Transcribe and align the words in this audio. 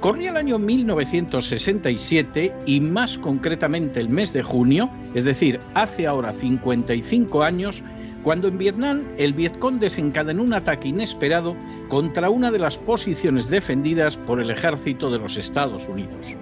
Corría 0.00 0.30
el 0.30 0.38
año 0.38 0.58
1967 0.58 2.54
y 2.64 2.80
más 2.80 3.18
concretamente 3.18 4.00
el 4.00 4.08
mes 4.08 4.32
de 4.32 4.42
junio, 4.42 4.88
es 5.14 5.24
decir, 5.24 5.60
hace 5.74 6.06
ahora 6.06 6.32
55 6.32 7.42
años, 7.42 7.82
cuando 8.22 8.48
en 8.48 8.56
Vietnam 8.56 9.02
el 9.18 9.34
Vietcong 9.34 9.78
desencadenó 9.78 10.42
un 10.42 10.54
ataque 10.54 10.88
inesperado 10.88 11.54
contra 11.88 12.30
una 12.30 12.50
de 12.50 12.58
las 12.58 12.78
posiciones 12.78 13.50
defendidas 13.50 14.16
por 14.16 14.40
el 14.40 14.50
ejército 14.50 15.10
de 15.10 15.18
los 15.18 15.36
Estados 15.36 15.86
Unidos. 15.86 16.34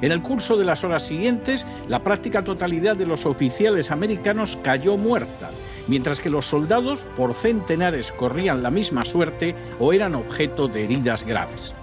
En 0.00 0.10
el 0.10 0.22
curso 0.22 0.56
de 0.56 0.64
las 0.64 0.82
horas 0.82 1.06
siguientes, 1.06 1.66
la 1.88 2.02
práctica 2.02 2.42
totalidad 2.42 2.96
de 2.96 3.04
los 3.04 3.26
oficiales 3.26 3.90
americanos 3.90 4.58
cayó 4.62 4.96
muerta, 4.96 5.50
mientras 5.88 6.22
que 6.22 6.30
los 6.30 6.46
soldados 6.46 7.04
por 7.18 7.34
centenares 7.34 8.12
corrían 8.12 8.62
la 8.62 8.70
misma 8.70 9.04
suerte 9.04 9.54
o 9.78 9.92
eran 9.92 10.14
objeto 10.14 10.68
de 10.68 10.84
heridas 10.84 11.22
graves. 11.26 11.74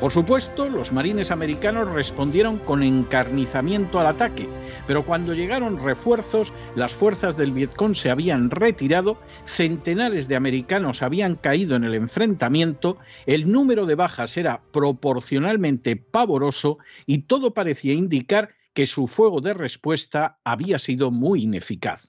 Por 0.00 0.12
supuesto, 0.12 0.68
los 0.68 0.92
marines 0.92 1.32
americanos 1.32 1.92
respondieron 1.92 2.58
con 2.58 2.84
encarnizamiento 2.84 3.98
al 3.98 4.06
ataque, 4.06 4.48
pero 4.86 5.04
cuando 5.04 5.34
llegaron 5.34 5.82
refuerzos, 5.82 6.52
las 6.76 6.94
fuerzas 6.94 7.36
del 7.36 7.50
Vietcong 7.50 7.96
se 7.96 8.08
habían 8.08 8.48
retirado, 8.48 9.18
centenares 9.44 10.28
de 10.28 10.36
americanos 10.36 11.02
habían 11.02 11.34
caído 11.34 11.74
en 11.74 11.82
el 11.82 11.94
enfrentamiento, 11.94 12.98
el 13.26 13.50
número 13.50 13.86
de 13.86 13.96
bajas 13.96 14.36
era 14.36 14.62
proporcionalmente 14.70 15.96
pavoroso 15.96 16.78
y 17.04 17.22
todo 17.22 17.52
parecía 17.52 17.92
indicar 17.92 18.50
que 18.74 18.86
su 18.86 19.08
fuego 19.08 19.40
de 19.40 19.52
respuesta 19.52 20.38
había 20.44 20.78
sido 20.78 21.10
muy 21.10 21.42
ineficaz. 21.42 22.08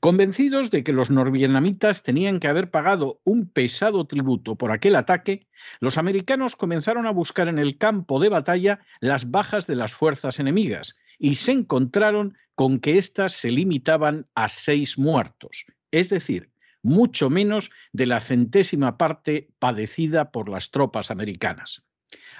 Convencidos 0.00 0.70
de 0.70 0.84
que 0.84 0.92
los 0.92 1.10
norvietnamitas 1.10 2.02
tenían 2.02 2.38
que 2.38 2.48
haber 2.48 2.70
pagado 2.70 3.20
un 3.24 3.48
pesado 3.48 4.06
tributo 4.06 4.54
por 4.54 4.70
aquel 4.70 4.94
ataque, 4.94 5.48
los 5.80 5.98
americanos 5.98 6.54
comenzaron 6.54 7.06
a 7.06 7.10
buscar 7.10 7.48
en 7.48 7.58
el 7.58 7.76
campo 7.76 8.20
de 8.20 8.28
batalla 8.28 8.80
las 9.00 9.30
bajas 9.30 9.66
de 9.66 9.76
las 9.76 9.92
fuerzas 9.92 10.38
enemigas 10.38 10.96
y 11.18 11.34
se 11.36 11.52
encontraron 11.52 12.36
con 12.54 12.78
que 12.78 12.96
éstas 12.96 13.32
se 13.32 13.50
limitaban 13.50 14.26
a 14.34 14.48
seis 14.48 14.98
muertos, 14.98 15.66
es 15.90 16.08
decir, 16.08 16.50
mucho 16.82 17.30
menos 17.30 17.70
de 17.92 18.06
la 18.06 18.20
centésima 18.20 18.96
parte 18.96 19.48
padecida 19.58 20.30
por 20.30 20.48
las 20.48 20.70
tropas 20.70 21.10
americanas. 21.10 21.85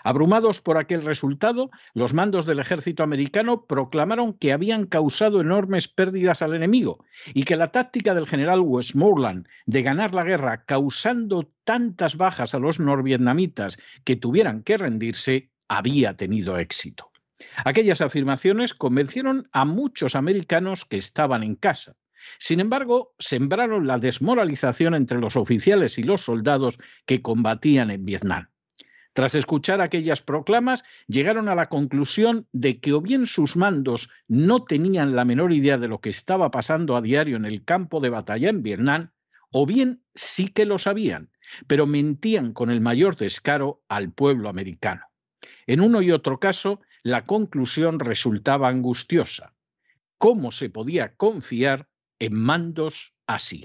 Abrumados 0.04 0.60
por 0.60 0.78
aquel 0.78 1.04
resultado, 1.04 1.70
los 1.94 2.14
mandos 2.14 2.46
del 2.46 2.60
ejército 2.60 3.02
americano 3.02 3.66
proclamaron 3.66 4.34
que 4.34 4.52
habían 4.52 4.86
causado 4.86 5.40
enormes 5.40 5.88
pérdidas 5.88 6.42
al 6.42 6.54
enemigo 6.54 7.04
y 7.34 7.42
que 7.42 7.56
la 7.56 7.72
táctica 7.72 8.14
del 8.14 8.28
general 8.28 8.60
Westmoreland 8.60 9.48
de 9.66 9.82
ganar 9.82 10.14
la 10.14 10.24
guerra 10.24 10.64
causando 10.64 11.50
tantas 11.64 12.16
bajas 12.16 12.54
a 12.54 12.60
los 12.60 12.78
norvietnamitas 12.78 13.78
que 14.04 14.16
tuvieran 14.16 14.62
que 14.62 14.78
rendirse 14.78 15.50
había 15.68 16.16
tenido 16.16 16.58
éxito. 16.58 17.10
Aquellas 17.64 18.00
afirmaciones 18.00 18.74
convencieron 18.74 19.48
a 19.52 19.64
muchos 19.64 20.14
americanos 20.14 20.84
que 20.84 20.96
estaban 20.96 21.42
en 21.42 21.56
casa. 21.56 21.96
Sin 22.38 22.60
embargo, 22.60 23.14
sembraron 23.18 23.86
la 23.86 23.98
desmoralización 23.98 24.94
entre 24.94 25.18
los 25.18 25.36
oficiales 25.36 25.98
y 25.98 26.02
los 26.02 26.22
soldados 26.22 26.78
que 27.04 27.22
combatían 27.22 27.90
en 27.90 28.04
Vietnam. 28.04 28.48
Tras 29.16 29.34
escuchar 29.34 29.80
aquellas 29.80 30.20
proclamas, 30.20 30.84
llegaron 31.06 31.48
a 31.48 31.54
la 31.54 31.70
conclusión 31.70 32.46
de 32.52 32.80
que 32.80 32.92
o 32.92 33.00
bien 33.00 33.26
sus 33.26 33.56
mandos 33.56 34.10
no 34.28 34.66
tenían 34.66 35.16
la 35.16 35.24
menor 35.24 35.54
idea 35.54 35.78
de 35.78 35.88
lo 35.88 36.02
que 36.02 36.10
estaba 36.10 36.50
pasando 36.50 36.94
a 36.96 37.00
diario 37.00 37.38
en 37.38 37.46
el 37.46 37.64
campo 37.64 38.00
de 38.00 38.10
batalla 38.10 38.50
en 38.50 38.62
Vietnam, 38.62 39.12
o 39.50 39.64
bien 39.64 40.02
sí 40.14 40.48
que 40.48 40.66
lo 40.66 40.78
sabían, 40.78 41.30
pero 41.66 41.86
mentían 41.86 42.52
con 42.52 42.68
el 42.68 42.82
mayor 42.82 43.16
descaro 43.16 43.82
al 43.88 44.12
pueblo 44.12 44.50
americano. 44.50 45.06
En 45.66 45.80
uno 45.80 46.02
y 46.02 46.12
otro 46.12 46.38
caso, 46.38 46.82
la 47.02 47.24
conclusión 47.24 48.00
resultaba 48.00 48.68
angustiosa. 48.68 49.54
¿Cómo 50.18 50.52
se 50.52 50.68
podía 50.68 51.16
confiar 51.16 51.88
en 52.18 52.34
mandos 52.34 53.14
así? 53.26 53.64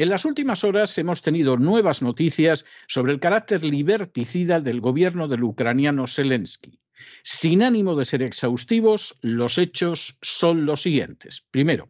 En 0.00 0.10
las 0.10 0.24
últimas 0.24 0.62
horas 0.62 0.96
hemos 0.98 1.22
tenido 1.22 1.56
nuevas 1.56 2.02
noticias 2.02 2.64
sobre 2.86 3.12
el 3.12 3.18
carácter 3.18 3.64
liberticida 3.64 4.60
del 4.60 4.80
gobierno 4.80 5.26
del 5.26 5.42
ucraniano 5.42 6.06
Zelensky. 6.06 6.78
Sin 7.24 7.64
ánimo 7.64 7.96
de 7.96 8.04
ser 8.04 8.22
exhaustivos, 8.22 9.18
los 9.22 9.58
hechos 9.58 10.16
son 10.22 10.66
los 10.66 10.82
siguientes. 10.82 11.44
Primero, 11.50 11.88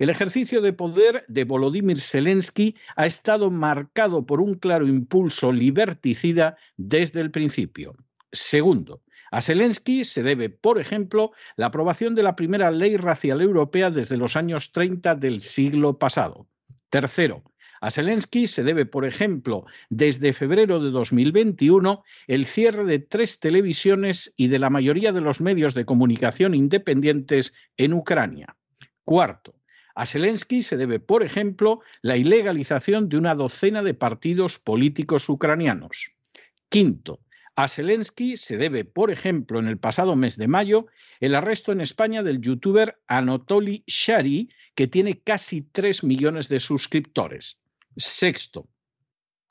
el 0.00 0.10
ejercicio 0.10 0.60
de 0.60 0.72
poder 0.72 1.24
de 1.28 1.44
Volodymyr 1.44 2.00
Zelensky 2.00 2.74
ha 2.96 3.06
estado 3.06 3.48
marcado 3.52 4.26
por 4.26 4.40
un 4.40 4.54
claro 4.54 4.88
impulso 4.88 5.52
liberticida 5.52 6.56
desde 6.76 7.20
el 7.20 7.30
principio. 7.30 7.94
Segundo, 8.32 9.04
a 9.30 9.40
Zelensky 9.40 10.02
se 10.02 10.24
debe, 10.24 10.50
por 10.50 10.80
ejemplo, 10.80 11.30
la 11.54 11.66
aprobación 11.66 12.16
de 12.16 12.24
la 12.24 12.34
primera 12.34 12.72
ley 12.72 12.96
racial 12.96 13.40
europea 13.40 13.90
desde 13.90 14.16
los 14.16 14.34
años 14.34 14.72
30 14.72 15.14
del 15.14 15.40
siglo 15.40 15.96
pasado. 16.00 16.48
Tercero, 16.90 17.42
a 17.80 17.90
Zelensky 17.90 18.46
se 18.46 18.62
debe, 18.62 18.86
por 18.86 19.04
ejemplo, 19.04 19.66
desde 19.90 20.32
febrero 20.32 20.80
de 20.80 20.90
2021, 20.90 22.02
el 22.26 22.46
cierre 22.46 22.84
de 22.84 22.98
tres 22.98 23.38
televisiones 23.38 24.32
y 24.36 24.48
de 24.48 24.58
la 24.58 24.70
mayoría 24.70 25.12
de 25.12 25.20
los 25.20 25.40
medios 25.40 25.74
de 25.74 25.84
comunicación 25.84 26.54
independientes 26.54 27.52
en 27.76 27.92
Ucrania. 27.92 28.56
Cuarto, 29.04 29.54
a 29.94 30.06
Zelensky 30.06 30.62
se 30.62 30.76
debe, 30.76 31.00
por 31.00 31.22
ejemplo, 31.22 31.80
la 32.02 32.16
ilegalización 32.16 33.08
de 33.08 33.18
una 33.18 33.34
docena 33.34 33.82
de 33.82 33.94
partidos 33.94 34.58
políticos 34.58 35.28
ucranianos. 35.28 36.12
Quinto, 36.68 37.20
a 37.56 37.68
Zelensky 37.68 38.36
se 38.36 38.58
debe, 38.58 38.84
por 38.84 39.10
ejemplo, 39.10 39.58
en 39.58 39.66
el 39.66 39.78
pasado 39.78 40.14
mes 40.14 40.36
de 40.36 40.46
mayo, 40.46 40.86
el 41.20 41.34
arresto 41.34 41.72
en 41.72 41.80
España 41.80 42.22
del 42.22 42.42
youtuber 42.42 43.00
Anatoly 43.06 43.82
Shari, 43.86 44.50
que 44.74 44.86
tiene 44.86 45.20
casi 45.22 45.62
3 45.62 46.04
millones 46.04 46.50
de 46.50 46.60
suscriptores. 46.60 47.58
Sexto, 47.96 48.68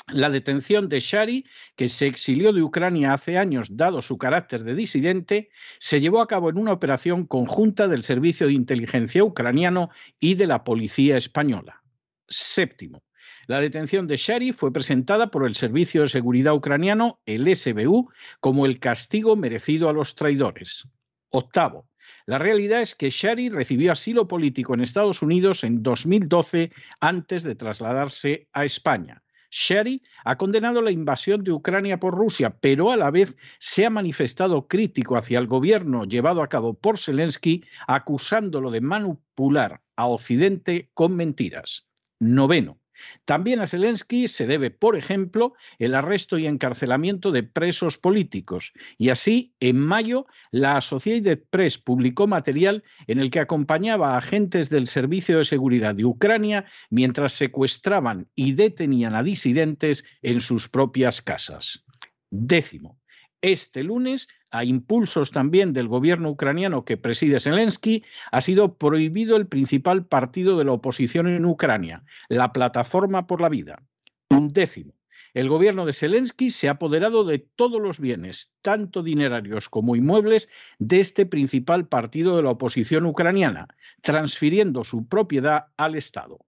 la 0.07 0.29
detención 0.29 0.87
de 0.87 0.99
Shari, 0.99 1.45
que 1.75 1.89
se 1.89 2.05
exilió 2.05 2.53
de 2.53 2.61
Ucrania 2.61 3.11
hace 3.11 3.39
años 3.39 3.75
dado 3.75 4.03
su 4.03 4.19
carácter 4.19 4.63
de 4.63 4.75
disidente, 4.75 5.49
se 5.79 5.99
llevó 5.99 6.21
a 6.21 6.27
cabo 6.27 6.51
en 6.51 6.59
una 6.59 6.73
operación 6.73 7.25
conjunta 7.25 7.87
del 7.87 8.03
Servicio 8.03 8.45
de 8.45 8.53
Inteligencia 8.53 9.23
ucraniano 9.23 9.89
y 10.19 10.35
de 10.35 10.45
la 10.45 10.63
Policía 10.63 11.17
española. 11.17 11.81
Séptimo, 12.27 13.03
la 13.47 13.61
detención 13.61 14.07
de 14.07 14.15
Shari 14.15 14.53
fue 14.53 14.71
presentada 14.73 15.31
por 15.31 15.45
el 15.45 15.55
Servicio 15.55 16.01
de 16.01 16.09
Seguridad 16.09 16.53
ucraniano, 16.53 17.19
el 17.25 17.53
SBU, 17.55 18.09
como 18.39 18.65
el 18.65 18.79
castigo 18.79 19.35
merecido 19.35 19.89
a 19.89 19.93
los 19.93 20.15
traidores. 20.15 20.87
Octavo, 21.29 21.87
la 22.25 22.37
realidad 22.37 22.81
es 22.81 22.95
que 22.95 23.09
Shari 23.09 23.49
recibió 23.49 23.91
asilo 23.91 24.27
político 24.27 24.73
en 24.73 24.81
Estados 24.81 25.21
Unidos 25.21 25.63
en 25.63 25.83
2012 25.83 26.71
antes 26.99 27.43
de 27.43 27.55
trasladarse 27.55 28.47
a 28.51 28.65
España. 28.65 29.21
Shari 29.51 30.01
ha 30.23 30.37
condenado 30.37 30.81
la 30.81 30.91
invasión 30.91 31.43
de 31.43 31.51
Ucrania 31.51 31.99
por 31.99 32.15
Rusia, 32.15 32.57
pero 32.59 32.91
a 32.91 32.97
la 32.97 33.11
vez 33.11 33.37
se 33.59 33.85
ha 33.85 33.89
manifestado 33.89 34.67
crítico 34.67 35.15
hacia 35.15 35.39
el 35.39 35.47
gobierno 35.47 36.03
llevado 36.03 36.41
a 36.41 36.49
cabo 36.49 36.73
por 36.73 36.97
Zelensky, 36.97 37.63
acusándolo 37.87 38.71
de 38.71 38.81
manipular 38.81 39.81
a 39.95 40.07
Occidente 40.07 40.89
con 40.93 41.15
mentiras. 41.15 41.87
Noveno. 42.19 42.79
También 43.25 43.59
a 43.59 43.67
Zelensky 43.67 44.27
se 44.27 44.47
debe, 44.47 44.71
por 44.71 44.95
ejemplo, 44.95 45.53
el 45.79 45.95
arresto 45.95 46.37
y 46.37 46.47
encarcelamiento 46.47 47.31
de 47.31 47.43
presos 47.43 47.97
políticos. 47.97 48.73
Y 48.97 49.09
así, 49.09 49.53
en 49.59 49.79
mayo, 49.79 50.25
la 50.51 50.77
Associated 50.77 51.43
Press 51.49 51.77
publicó 51.77 52.27
material 52.27 52.83
en 53.07 53.19
el 53.19 53.29
que 53.29 53.39
acompañaba 53.39 54.13
a 54.13 54.17
agentes 54.17 54.69
del 54.69 54.87
Servicio 54.87 55.37
de 55.37 55.43
Seguridad 55.43 55.95
de 55.95 56.05
Ucrania 56.05 56.65
mientras 56.89 57.33
secuestraban 57.33 58.27
y 58.35 58.53
detenían 58.53 59.15
a 59.15 59.23
disidentes 59.23 60.05
en 60.21 60.41
sus 60.41 60.69
propias 60.69 61.21
casas. 61.21 61.85
Décimo. 62.29 62.99
Este 63.47 63.83
lunes 63.83 64.27
a 64.49 64.63
impulsos 64.63 65.29
también 65.29 65.71
del 65.71 65.87
gobierno 65.87 66.31
ucraniano 66.31 66.83
que 66.83 66.97
preside 66.97 67.39
Zelensky, 67.39 68.03
ha 68.31 68.41
sido 68.41 68.79
prohibido 68.79 69.35
el 69.35 69.45
principal 69.45 70.07
partido 70.07 70.57
de 70.57 70.65
la 70.65 70.71
oposición 70.71 71.27
en 71.27 71.45
Ucrania, 71.45 72.03
la 72.27 72.51
Plataforma 72.53 73.27
por 73.27 73.41
la 73.41 73.49
Vida. 73.49 73.83
Un 74.31 74.47
décimo. 74.47 74.95
El 75.35 75.47
gobierno 75.47 75.85
de 75.85 75.93
Zelensky 75.93 76.49
se 76.49 76.69
ha 76.69 76.71
apoderado 76.71 77.23
de 77.23 77.37
todos 77.37 77.79
los 77.79 77.99
bienes, 77.99 78.55
tanto 78.63 79.03
dinerarios 79.03 79.69
como 79.69 79.95
inmuebles, 79.95 80.49
de 80.79 80.99
este 80.99 81.27
principal 81.27 81.87
partido 81.87 82.37
de 82.37 82.41
la 82.41 82.49
oposición 82.49 83.05
ucraniana, 83.05 83.67
transfiriendo 84.01 84.83
su 84.83 85.07
propiedad 85.07 85.65
al 85.77 85.93
Estado. 85.93 86.39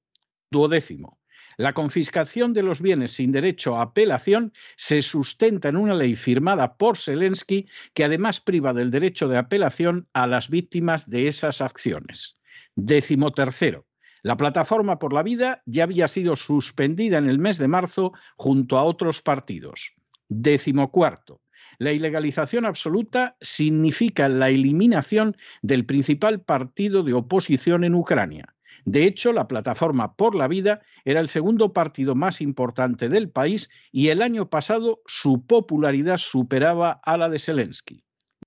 Duodécimo. 0.50 1.16
La 1.57 1.73
confiscación 1.73 2.53
de 2.53 2.61
los 2.61 2.83
bienes 2.83 3.13
sin 3.13 3.31
derecho 3.31 3.77
a 3.77 3.81
apelación 3.81 4.53
se 4.75 5.01
sustenta 5.01 5.69
en 5.69 5.77
una 5.77 5.95
ley 5.95 6.15
firmada 6.15 6.77
por 6.77 6.97
Zelensky 6.97 7.67
que 7.95 8.03
además 8.03 8.39
priva 8.39 8.73
del 8.73 8.91
derecho 8.91 9.27
de 9.27 9.39
apelación 9.39 10.07
a 10.13 10.27
las 10.27 10.51
víctimas 10.51 11.09
de 11.09 11.25
esas 11.25 11.61
acciones. 11.61 12.37
Décimo 12.75 13.31
tercero. 13.31 13.87
La 14.21 14.37
Plataforma 14.37 14.99
por 14.99 15.13
la 15.13 15.23
Vida 15.23 15.63
ya 15.65 15.85
había 15.85 16.07
sido 16.07 16.35
suspendida 16.35 17.17
en 17.17 17.27
el 17.27 17.39
mes 17.39 17.57
de 17.57 17.67
marzo 17.67 18.13
junto 18.35 18.77
a 18.77 18.83
otros 18.83 19.23
partidos. 19.23 19.95
Décimo 20.29 20.91
cuarto. 20.91 21.41
La 21.79 21.91
ilegalización 21.91 22.65
absoluta 22.65 23.35
significa 23.41 24.29
la 24.29 24.49
eliminación 24.49 25.35
del 25.63 25.87
principal 25.87 26.39
partido 26.41 27.01
de 27.01 27.13
oposición 27.13 27.83
en 27.83 27.95
Ucrania. 27.95 28.53
De 28.88 29.03
hecho, 29.03 29.34
la 29.34 29.50
Plataforma 29.50 30.15
por 30.15 30.34
la 30.34 30.48
Vida 30.48 30.79
era 31.03 31.20
el 31.20 31.27
segundo 31.27 31.74
partido 31.74 32.15
más 32.15 32.39
importante 32.39 33.10
del 33.10 33.29
país 33.29 33.70
y 33.91 34.08
el 34.08 34.22
año 34.22 34.50
pasado 34.50 35.01
su 35.06 35.46
popularidad 35.46 36.15
superaba 36.15 37.01
a 37.03 37.17
la 37.17 37.27
de 37.27 37.38
Zelensky. 37.38 38.06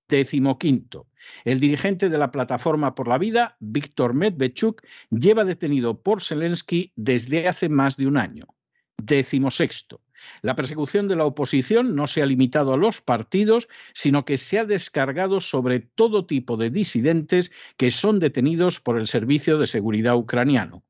Décimo 0.09 0.57
quinto. 0.57 1.05
El 1.45 1.59
dirigente 1.59 2.09
de 2.09 2.17
la 2.17 2.31
Plataforma 2.31 2.95
por 2.95 3.07
la 3.07 3.19
Vida, 3.19 3.55
Víctor 3.59 4.15
Medvedchuk, 4.15 4.81
lleva 5.11 5.45
detenido 5.45 6.01
por 6.01 6.23
Zelensky 6.23 6.91
desde 6.95 7.47
hace 7.47 7.69
más 7.69 7.95
de 7.95 8.07
un 8.07 8.17
año. 8.17 8.47
Décimo 8.97 9.51
sexto. 9.51 10.01
La 10.41 10.55
persecución 10.55 11.07
de 11.07 11.15
la 11.15 11.25
oposición 11.25 11.95
no 11.95 12.07
se 12.07 12.21
ha 12.21 12.25
limitado 12.25 12.73
a 12.73 12.77
los 12.77 13.01
partidos, 13.01 13.67
sino 13.93 14.25
que 14.25 14.37
se 14.37 14.59
ha 14.59 14.65
descargado 14.65 15.39
sobre 15.39 15.79
todo 15.79 16.25
tipo 16.25 16.57
de 16.57 16.69
disidentes 16.69 17.51
que 17.77 17.91
son 17.91 18.19
detenidos 18.19 18.79
por 18.79 18.97
el 18.99 19.07
Servicio 19.07 19.57
de 19.57 19.67
Seguridad 19.67 20.15
ucraniano. 20.15 20.83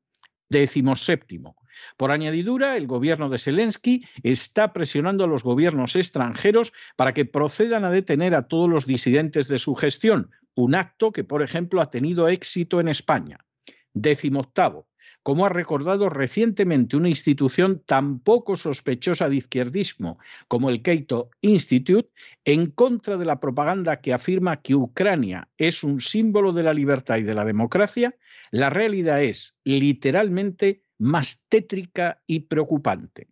Décimo 0.48 0.96
séptimo. 0.96 1.56
Por 1.96 2.10
añadidura, 2.10 2.76
el 2.76 2.86
gobierno 2.86 3.28
de 3.28 3.38
Zelensky 3.38 4.06
está 4.22 4.72
presionando 4.72 5.24
a 5.24 5.26
los 5.26 5.42
gobiernos 5.42 5.96
extranjeros 5.96 6.72
para 6.96 7.14
que 7.14 7.24
procedan 7.24 7.84
a 7.84 7.90
detener 7.90 8.34
a 8.34 8.48
todos 8.48 8.68
los 8.68 8.86
disidentes 8.86 9.48
de 9.48 9.58
su 9.58 9.74
gestión, 9.74 10.30
un 10.54 10.74
acto 10.74 11.12
que, 11.12 11.24
por 11.24 11.42
ejemplo, 11.42 11.80
ha 11.80 11.90
tenido 11.90 12.28
éxito 12.28 12.80
en 12.80 12.88
España. 12.88 13.38
Décimo 13.94 14.40
octavo 14.40 14.86
como 15.22 15.46
ha 15.46 15.48
recordado 15.48 16.08
recientemente 16.08 16.96
una 16.96 17.08
institución 17.08 17.82
tan 17.84 18.18
poco 18.18 18.56
sospechosa 18.56 19.28
de 19.28 19.36
izquierdismo 19.36 20.18
como 20.48 20.70
el 20.70 20.82
Keito 20.82 21.30
Institute, 21.40 22.10
en 22.44 22.70
contra 22.70 23.16
de 23.16 23.24
la 23.24 23.40
propaganda 23.40 24.00
que 24.00 24.12
afirma 24.12 24.62
que 24.62 24.74
Ucrania 24.74 25.48
es 25.56 25.84
un 25.84 26.00
símbolo 26.00 26.52
de 26.52 26.64
la 26.64 26.74
libertad 26.74 27.18
y 27.18 27.22
de 27.22 27.34
la 27.34 27.44
democracia, 27.44 28.16
la 28.50 28.70
realidad 28.70 29.22
es 29.22 29.56
literalmente 29.64 30.82
más 30.98 31.46
tétrica 31.48 32.22
y 32.26 32.40
preocupante. 32.40 33.28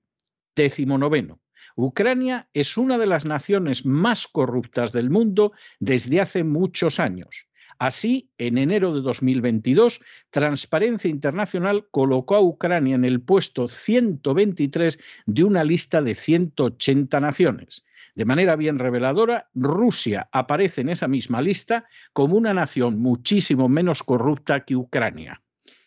Décimo 0.54 0.99
noveno. 0.99 1.40
Ucrania 1.76 2.49
es 2.52 2.76
una 2.76 2.99
de 2.99 3.06
las 3.06 3.25
naciones 3.25 3.87
más 3.87 4.26
corruptas 4.26 4.92
del 4.92 5.09
mundo 5.09 5.52
desde 5.78 6.20
hace 6.20 6.44
muchos 6.44 7.00
años. 7.00 7.47
Así, 7.80 8.28
en 8.37 8.58
enero 8.58 8.94
de 8.94 9.00
2022, 9.00 10.02
Transparencia 10.28 11.08
Internacional 11.08 11.87
colocó 11.90 12.34
a 12.34 12.42
Ucrania 12.42 12.94
en 12.94 13.06
el 13.06 13.22
puesto 13.22 13.68
123 13.68 15.00
de 15.25 15.44
una 15.44 15.64
lista 15.64 16.02
de 16.02 16.14
180 16.14 17.18
naciones. 17.20 17.82
De 18.14 18.26
manera 18.26 18.54
bien 18.56 18.78
reveladora, 18.78 19.49
Rusia 19.54 20.28
aparece 20.30 20.82
en 20.82 20.90
esa 20.90 21.08
misma 21.08 21.40
lista 21.40 21.87
como 22.12 22.37
una 22.37 22.52
nación 22.52 23.00
muchísimo 23.00 23.66
menos 23.70 24.02
corrupta 24.02 24.60
que 24.66 24.76
Ucrania. 24.76 25.40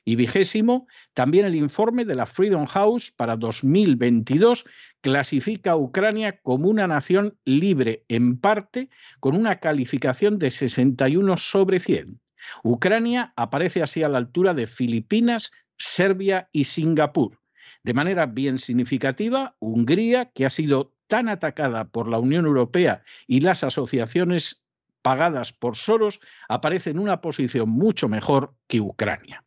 Y 0.06 0.16
vigésimo, 0.16 0.88
también 1.14 1.46
el 1.46 1.56
informe 1.56 2.04
de 2.04 2.16
la 2.16 2.26
Freedom 2.26 2.66
House 2.66 3.12
para 3.12 3.38
2022 3.38 4.66
clasifica 5.02 5.72
a 5.72 5.78
Ucrania 5.78 6.40
como 6.42 6.70
una 6.70 6.88
nación 6.88 7.38
libre 7.46 8.04
en 8.10 8.38
parte 8.38 8.90
con 9.20 9.36
una 9.38 9.60
calificación 9.60 10.40
de 10.40 10.52
61 10.52 11.38
sobre 11.38 11.80
100. 11.80 12.20
Ucrania 12.64 13.34
aparece 13.36 13.82
así 13.82 14.04
a 14.04 14.10
la 14.10 14.18
altura 14.18 14.54
de 14.54 14.68
Filipinas, 14.68 15.52
Serbia 15.78 16.50
y 16.52 16.66
Singapur. 16.66 17.40
De 17.84 17.94
manera 17.94 18.26
bien 18.26 18.58
significativa, 18.58 19.56
Hungría, 19.60 20.32
que 20.32 20.46
ha 20.46 20.50
sido 20.50 20.94
tan 21.08 21.30
atacada 21.30 21.90
por 21.90 22.08
la 22.08 22.20
Unión 22.20 22.46
Europea 22.46 23.04
y 23.28 23.42
las 23.42 23.64
asociaciones 23.64 24.64
pagadas 25.02 25.52
por 25.52 25.76
Soros, 25.76 26.20
aparece 26.48 26.90
en 26.90 27.00
una 27.00 27.22
posición 27.22 27.70
mucho 27.70 28.08
mejor 28.08 28.56
que 28.68 28.80
Ucrania. 28.80 29.44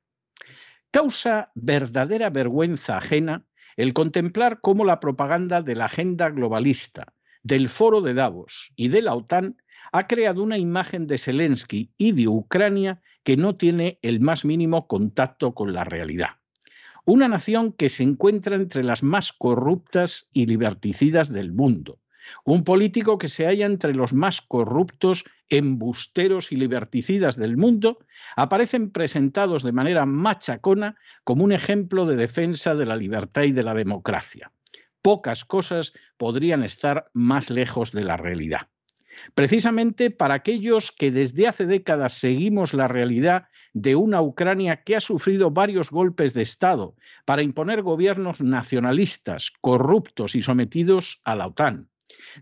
Causa 0.97 1.51
verdadera 1.55 2.31
vergüenza 2.31 2.97
ajena 2.97 3.45
el 3.77 3.93
contemplar 3.93 4.63
cómo 4.63 4.83
la 4.83 4.99
propaganda 4.99 5.61
de 5.61 5.77
la 5.77 5.85
agenda 5.85 6.31
globalista, 6.31 7.13
del 7.43 7.69
foro 7.69 8.01
de 8.01 8.15
Davos 8.15 8.73
y 8.77 8.89
de 8.89 9.03
la 9.03 9.15
OTAN 9.15 9.59
ha 9.93 10.07
creado 10.07 10.43
una 10.43 10.57
imagen 10.57 11.07
de 11.07 11.19
Zelensky 11.19 11.93
y 11.99 12.13
de 12.13 12.29
Ucrania 12.29 13.03
que 13.25 13.37
no 13.37 13.57
tiene 13.57 13.99
el 14.01 14.21
más 14.21 14.47
mínimo 14.47 14.87
contacto 14.87 15.53
con 15.53 15.75
la 15.75 15.85
realidad. 15.85 16.31
Una 17.05 17.29
nación 17.29 17.75
que 17.75 17.91
se 17.91 18.03
encuentra 18.03 18.57
entre 18.57 18.83
las 18.83 19.03
más 19.03 19.35
corruptas 19.35 20.31
y 20.33 20.47
liberticidas 20.47 21.31
del 21.31 21.53
mundo, 21.53 22.01
un 22.45 22.65
político 22.65 23.19
que 23.19 23.29
se 23.29 23.47
halla 23.47 23.67
entre 23.67 23.95
los 23.95 24.13
más 24.13 24.41
corruptos, 24.41 25.25
embusteros 25.49 26.53
y 26.53 26.57
liberticidas 26.57 27.37
del 27.37 27.57
mundo, 27.57 27.99
aparecen 28.37 28.91
presentados 28.91 29.63
de 29.63 29.73
manera 29.73 30.07
machacona 30.07 30.97
como 31.25 31.45
un 31.45 31.53
ejemplo 31.53 32.07
de 32.07 32.17
defensa 32.17 32.75
de 32.75 32.87
la 32.87 32.97
libertad 32.97 33.43
y 33.43 33.53
de 33.53 33.63
la 33.63 33.75
democracia. 33.75 34.53
Pocas 35.03 35.45
cosas 35.45 35.93
podrían 36.17 36.63
estar 36.63 37.11
más 37.13 37.51
lejos 37.51 37.93
de 37.93 38.05
la 38.05 38.17
realidad. 38.17 38.69
Precisamente 39.35 40.11
para 40.11 40.35
aquellos 40.35 40.93
que 40.93 41.11
desde 41.11 41.47
hace 41.47 41.65
décadas 41.65 42.15
seguimos 42.15 42.75
la 42.75 42.89
realidad 42.89 43.49
de 43.73 43.97
una 43.97 44.21
Ucrania 44.21 44.83
que 44.83 44.97
ha 44.97 45.01
sufrido 45.01 45.51
varios 45.51 45.91
golpes 45.91 46.35
de 46.35 46.43
Estado 46.43 46.97
para 47.25 47.43
imponer 47.43 47.83
gobiernos 47.83 48.41
nacionalistas, 48.41 49.53
corruptos 49.61 50.35
y 50.35 50.43
sometidos 50.43 51.21
a 51.25 51.35
la 51.35 51.47
OTAN 51.47 51.89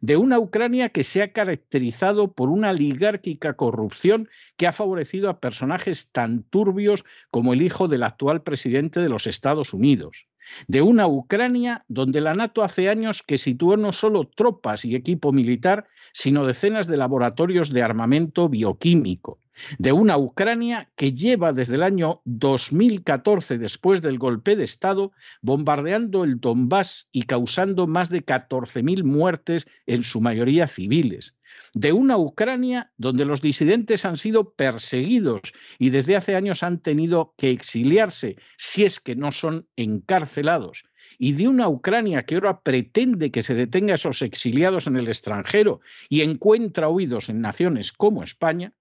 de 0.01 0.17
una 0.17 0.39
Ucrania 0.39 0.89
que 0.89 1.05
se 1.05 1.23
ha 1.23 1.33
caracterizado 1.33 2.33
por 2.33 2.49
una 2.49 2.71
oligárquica 2.71 3.55
corrupción 3.55 4.29
que 4.57 4.67
ha 4.67 4.73
favorecido 4.73 5.29
a 5.29 5.41
personajes 5.41 6.11
tan 6.13 6.43
turbios 6.45 7.05
como 7.31 7.53
el 7.53 7.63
hijo 7.63 7.89
del 7.89 8.03
actual 8.03 8.43
presidente 8.43 9.01
de 9.01 9.09
los 9.09 9.27
Estados 9.27 9.75
Unidos, 9.75 10.27
de 10.69 10.83
una 10.83 11.07
Ucrania 11.07 11.85
donde 11.89 12.21
la 12.21 12.35
NATO 12.35 12.63
hace 12.63 12.89
años 12.89 13.23
que 13.23 13.39
situó 13.39 13.77
no 13.77 13.93
solo 13.93 14.29
tropas 14.29 14.85
y 14.85 14.95
equipo 14.95 15.33
militar, 15.33 15.87
sino 16.13 16.47
decenas 16.47 16.87
de 16.87 16.97
laboratorios 16.97 17.73
de 17.73 17.83
armamento 17.83 18.49
bioquímico, 18.49 19.39
de 19.79 19.93
una 19.93 20.19
Ucrania 20.19 20.91
que 20.97 21.13
lleva 21.13 21.53
desde 21.53 21.77
el 21.77 21.83
año 21.83 22.21
2014, 22.25 23.59
después 23.59 24.03
del 24.03 24.19
golpe 24.19 24.57
de 24.57 24.65
Estado, 24.65 25.13
bombardeando 25.43 26.25
el 26.25 26.41
Donbass 26.41 27.09
y 27.13 27.23
causando 27.25 27.87
más 27.87 28.11
de 28.11 28.25
14.000 28.25 29.05
muertes, 29.05 29.67
en 29.87 30.03
su 30.03 30.21
mayoría 30.21 30.67
civiles, 30.67 31.35
de 31.75 31.93
una 31.93 32.17
Ucrania 32.17 32.93
donde 32.97 33.25
los 33.25 33.43
disidentes 33.43 34.05
han 34.05 34.17
sido 34.17 34.55
perseguidos 34.55 35.41
y 35.79 35.91
desde 35.91 36.17
hace 36.17 36.37
años 36.37 36.63
han 36.63 36.81
tenido 36.81 37.35
que 37.37 37.51
exiliarse, 37.51 38.37
si 38.57 38.85
es 38.85 39.01
que 39.01 39.17
no 39.17 39.33
son 39.33 39.69
encarcelados, 39.77 40.85
y 41.19 41.33
de 41.33 41.49
una 41.49 41.69
Ucrania 41.69 42.25
que 42.25 42.37
ahora 42.37 42.61
pretende 42.61 43.31
que 43.31 43.43
se 43.43 43.55
detenga 43.55 43.93
a 43.93 43.97
esos 43.97 44.23
exiliados 44.23 44.87
en 44.87 44.97
el 44.97 45.09
extranjero 45.09 45.81
y 46.09 46.23
encuentra 46.23 46.89
oídos 46.89 47.29
en 47.29 47.41
naciones 47.41 47.93
como 47.93 48.23
España, 48.23 48.73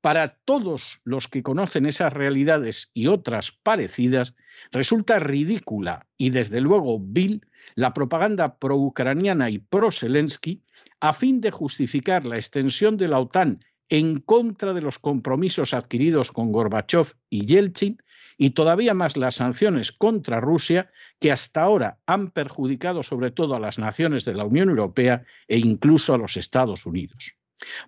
para 0.00 0.36
todos 0.44 1.00
los 1.04 1.28
que 1.28 1.42
conocen 1.42 1.86
esas 1.86 2.12
realidades 2.12 2.90
y 2.94 3.08
otras 3.08 3.52
parecidas, 3.52 4.34
resulta 4.72 5.18
ridícula 5.18 6.06
y 6.16 6.30
desde 6.30 6.60
luego 6.60 7.00
vil 7.00 7.42
la 7.74 7.92
propaganda 7.92 8.58
pro-ucraniana 8.58 9.50
y 9.50 9.58
pro-Zelensky 9.58 10.62
a 11.00 11.12
fin 11.12 11.40
de 11.40 11.50
justificar 11.50 12.26
la 12.26 12.36
extensión 12.36 12.96
de 12.96 13.08
la 13.08 13.20
OTAN 13.20 13.60
en 13.88 14.20
contra 14.20 14.74
de 14.74 14.80
los 14.80 14.98
compromisos 14.98 15.74
adquiridos 15.74 16.30
con 16.30 16.52
Gorbachev 16.52 17.14
y 17.30 17.46
Yeltsin 17.46 17.98
y 18.36 18.50
todavía 18.50 18.94
más 18.94 19.16
las 19.16 19.36
sanciones 19.36 19.92
contra 19.92 20.40
Rusia 20.40 20.90
que 21.18 21.32
hasta 21.32 21.62
ahora 21.62 21.98
han 22.06 22.30
perjudicado 22.30 23.02
sobre 23.02 23.30
todo 23.30 23.54
a 23.54 23.60
las 23.60 23.78
naciones 23.78 24.24
de 24.24 24.34
la 24.34 24.44
Unión 24.44 24.68
Europea 24.68 25.24
e 25.48 25.58
incluso 25.58 26.14
a 26.14 26.18
los 26.18 26.36
Estados 26.36 26.86
Unidos. 26.86 27.38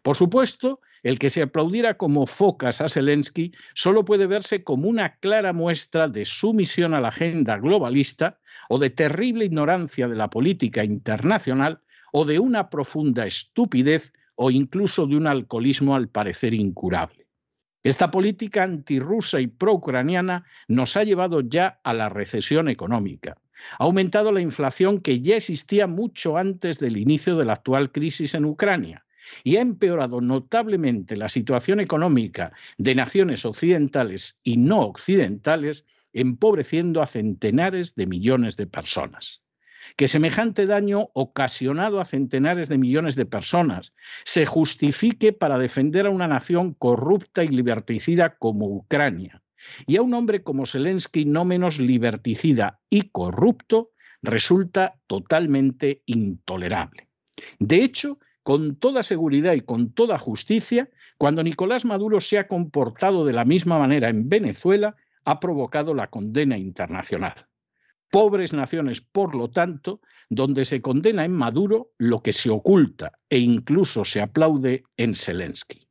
Por 0.03 0.17
supuesto, 0.17 0.81
el 1.03 1.19
que 1.19 1.31
se 1.31 1.43
aplaudiera 1.43 1.97
como 1.97 2.27
focas 2.27 2.81
a 2.81 2.89
Zelensky 2.89 3.53
solo 3.75 4.05
puede 4.05 4.27
verse 4.27 4.65
como 4.65 4.89
una 4.89 5.17
clara 5.17 5.53
muestra 5.53 6.09
de 6.09 6.25
sumisión 6.25 6.95
a 6.95 7.01
la 7.01 7.09
agenda 7.09 7.59
globalista 7.59 8.39
o 8.69 8.79
de 8.79 8.91
terrible 8.91 9.47
ignorancia 9.47 10.09
de 10.09 10.17
la 10.17 10.29
política 10.29 10.85
internacional 10.85 11.81
o 12.13 12.25
de 12.25 12.39
una 12.39 12.69
profunda 12.69 13.27
estupidez 13.27 14.13
o 14.35 14.51
incluso 14.51 15.07
de 15.07 15.17
un 15.17 15.27
alcoholismo 15.27 15.95
al 15.95 16.09
parecer 16.09 16.55
incurable. 16.55 17.27
Esta 17.83 18.11
política 18.11 18.63
antirrusa 18.63 19.41
y 19.41 19.47
pro-ucraniana 19.47 20.45
nos 20.69 20.97
ha 20.97 21.05
llevado 21.05 21.41
ya 21.41 21.81
a 21.83 21.95
la 21.95 22.11
recesión 22.11 22.69
económica. 22.69 23.39
Ha 23.79 23.85
aumentado 23.85 24.33
la 24.33 24.41
inflación 24.41 25.01
que 25.01 25.21
ya 25.21 25.37
existía 25.37 25.87
mucho 25.87 26.37
antes 26.37 26.79
del 26.79 26.99
inicio 26.99 27.37
de 27.37 27.47
la 27.47 27.55
actual 27.55 27.91
crisis 27.91 28.35
en 28.35 28.45
Ucrania 28.45 29.05
y 29.45 29.57
ha 29.57 29.61
empeorado 29.61 30.21
notablemente 30.21 31.17
la 31.17 31.29
situación 31.29 31.81
económica 31.81 32.53
de 32.79 32.95
naciones 32.95 33.45
occidentales 33.45 34.41
y 34.43 34.57
no 34.57 34.81
occidentales, 34.81 35.85
empobreciendo 36.13 37.03
a 37.03 37.07
centenares 37.07 37.95
de 37.95 38.07
millones 38.07 38.57
de 38.57 38.67
personas. 38.67 39.43
Que 39.97 40.09
semejante 40.09 40.67
daño 40.67 41.11
ocasionado 41.15 42.01
a 42.01 42.05
centenares 42.05 42.69
de 42.69 42.79
millones 42.79 43.17
de 43.17 43.27
personas 43.27 43.93
se 44.25 44.47
justifique 44.47 45.33
para 45.33 45.59
defender 45.59 46.07
a 46.07 46.11
una 46.11 46.29
nación 46.29 46.75
corrupta 46.75 47.45
y 47.45 47.49
liberticida 47.49 48.37
como 48.37 48.67
Ucrania, 48.67 49.43
y 49.87 49.97
a 49.97 50.03
un 50.03 50.15
hombre 50.15 50.43
como 50.43 50.67
Zelensky 50.67 51.25
no 51.25 51.45
menos 51.45 51.79
liberticida 51.79 52.81
y 52.89 53.11
corrupto, 53.11 53.91
resulta 54.23 55.01
totalmente 55.07 56.03
intolerable. 56.07 57.09
De 57.59 57.83
hecho, 57.83 58.19
con 58.43 58.77
toda 58.77 59.03
seguridad 59.03 59.55
y 59.55 59.61
con 59.61 59.93
toda 59.93 60.19
justicia, 60.19 60.91
cuando 61.19 61.43
Nicolás 61.43 61.85
Maduro 61.85 62.21
se 62.21 62.39
ha 62.39 62.49
comportado 62.49 63.25
de 63.25 63.33
la 63.33 63.45
misma 63.45 63.79
manera 63.79 64.09
en 64.09 64.29
Venezuela, 64.29 64.97
ha 65.25 65.41
provocado 65.41 65.95
la 65.95 66.09
condena 66.09 66.57
internacional. 66.57 67.47
Pobres 68.11 68.53
naciones, 68.53 69.01
por 69.01 69.35
lo 69.35 69.51
tanto, 69.51 70.01
donde 70.29 70.65
se 70.65 70.81
condena 70.81 71.25
en 71.25 71.33
Maduro 71.33 71.93
lo 71.99 72.23
que 72.23 72.33
se 72.33 72.51
oculta 72.51 73.13
e 73.29 73.39
incluso 73.39 74.05
se 74.05 74.21
aplaude 74.21 74.85
en 74.97 75.15
Zelensky. 75.15 75.87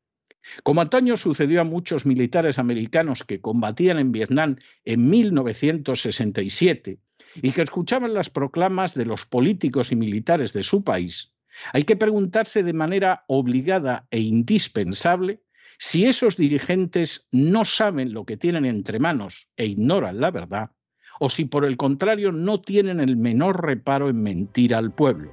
Como 0.64 0.82
antaño 0.82 1.16
sucedió 1.16 1.62
a 1.62 1.66
muchos 1.66 2.06
militares 2.06 2.60
americanos 2.60 3.24
que 3.24 3.40
combatían 3.40 4.00
en 4.00 4.12
Vietnam 4.12 4.56
en 4.84 5.10
1967 5.10 7.00
y 7.36 7.52
que 7.52 7.62
escuchaban 7.62 8.14
las 8.14 8.30
proclamas 8.30 8.96
de 8.96 9.06
los 9.06 9.26
políticos 9.26 9.92
y 9.92 9.96
militares 9.96 10.54
de 10.54 10.64
su 10.64 10.84
país, 10.84 11.34
hay 11.74 11.84
que 11.84 11.96
preguntarse 11.96 12.64
de 12.64 12.74
manera 12.74 13.24
obligada 13.28 14.08
e 14.12 14.20
indispensable 14.20 15.42
si 15.78 16.06
esos 16.06 16.36
dirigentes 16.36 17.28
no 17.32 17.64
saben 17.64 18.14
lo 18.14 18.26
que 18.26 18.38
tienen 18.38 18.66
entre 18.66 19.00
manos 19.00 19.48
e 19.56 19.66
ignoran 19.66 20.20
la 20.20 20.30
verdad, 20.30 20.72
o 21.20 21.30
si 21.30 21.46
por 21.46 21.66
el 21.66 21.78
contrario 21.78 22.32
no 22.32 22.62
tienen 22.62 23.00
el 23.00 23.16
menor 23.16 23.66
reparo 23.66 24.10
en 24.10 24.22
mentir 24.22 24.76
al 24.76 24.92
pueblo. 24.92 25.32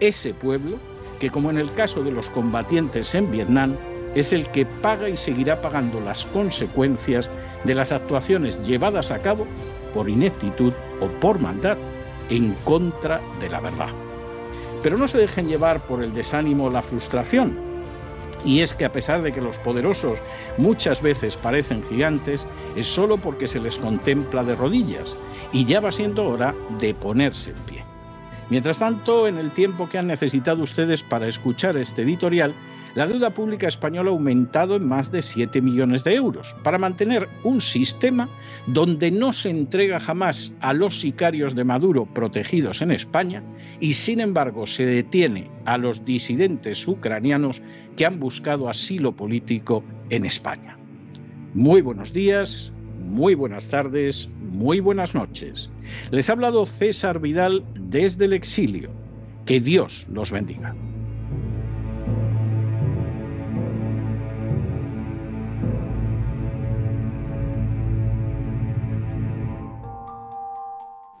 Ese 0.00 0.32
pueblo 0.34 0.78
que, 1.18 1.30
como 1.30 1.50
en 1.50 1.58
el 1.58 1.72
caso 1.72 2.02
de 2.02 2.12
los 2.12 2.30
combatientes 2.30 3.14
en 3.14 3.30
Vietnam, 3.30 3.76
es 4.14 4.32
el 4.32 4.48
que 4.50 4.64
paga 4.66 5.08
y 5.08 5.16
seguirá 5.16 5.60
pagando 5.60 6.00
las 6.00 6.24
consecuencias 6.26 7.28
de 7.64 7.74
las 7.74 7.90
actuaciones 7.90 8.62
llevadas 8.62 9.10
a 9.10 9.20
cabo 9.22 9.46
por 9.92 10.08
ineptitud 10.08 10.72
o 11.00 11.08
por 11.20 11.40
maldad 11.40 11.78
en 12.30 12.54
contra 12.64 13.20
de 13.40 13.48
la 13.48 13.60
verdad. 13.60 13.88
Pero 14.84 14.98
no 14.98 15.08
se 15.08 15.16
dejen 15.16 15.48
llevar 15.48 15.80
por 15.80 16.04
el 16.04 16.12
desánimo 16.12 16.66
o 16.66 16.70
la 16.70 16.82
frustración. 16.82 17.56
Y 18.44 18.60
es 18.60 18.74
que 18.74 18.84
a 18.84 18.92
pesar 18.92 19.22
de 19.22 19.32
que 19.32 19.40
los 19.40 19.58
poderosos 19.58 20.18
muchas 20.58 21.00
veces 21.00 21.38
parecen 21.38 21.82
gigantes, 21.88 22.46
es 22.76 22.86
solo 22.86 23.16
porque 23.16 23.46
se 23.46 23.60
les 23.60 23.78
contempla 23.78 24.44
de 24.44 24.54
rodillas 24.54 25.16
y 25.54 25.64
ya 25.64 25.80
va 25.80 25.90
siendo 25.90 26.26
hora 26.26 26.54
de 26.78 26.92
ponerse 26.92 27.50
en 27.50 27.56
pie. 27.64 27.84
Mientras 28.50 28.78
tanto, 28.78 29.26
en 29.26 29.38
el 29.38 29.52
tiempo 29.52 29.88
que 29.88 29.96
han 29.96 30.06
necesitado 30.06 30.62
ustedes 30.62 31.02
para 31.02 31.28
escuchar 31.28 31.78
este 31.78 32.02
editorial, 32.02 32.54
la 32.94 33.06
deuda 33.06 33.34
pública 33.34 33.66
española 33.66 34.10
ha 34.10 34.12
aumentado 34.12 34.76
en 34.76 34.86
más 34.86 35.10
de 35.10 35.22
7 35.22 35.60
millones 35.60 36.04
de 36.04 36.14
euros 36.14 36.54
para 36.62 36.78
mantener 36.78 37.28
un 37.42 37.60
sistema 37.60 38.28
donde 38.66 39.10
no 39.10 39.32
se 39.32 39.50
entrega 39.50 39.98
jamás 39.98 40.52
a 40.60 40.72
los 40.72 41.00
sicarios 41.00 41.54
de 41.54 41.64
Maduro 41.64 42.06
protegidos 42.06 42.82
en 42.82 42.92
España 42.92 43.42
y 43.80 43.94
sin 43.94 44.20
embargo 44.20 44.66
se 44.66 44.86
detiene 44.86 45.50
a 45.64 45.76
los 45.76 46.04
disidentes 46.04 46.86
ucranianos 46.86 47.62
que 47.96 48.06
han 48.06 48.20
buscado 48.20 48.68
asilo 48.68 49.12
político 49.12 49.82
en 50.10 50.24
España. 50.24 50.78
Muy 51.54 51.82
buenos 51.82 52.12
días, 52.12 52.72
muy 53.04 53.34
buenas 53.34 53.68
tardes, 53.68 54.28
muy 54.40 54.80
buenas 54.80 55.14
noches. 55.14 55.70
Les 56.10 56.28
ha 56.28 56.32
hablado 56.32 56.64
César 56.66 57.20
Vidal 57.20 57.64
desde 57.74 58.24
el 58.24 58.32
exilio. 58.32 58.90
Que 59.46 59.60
Dios 59.60 60.06
los 60.08 60.32
bendiga. 60.32 60.74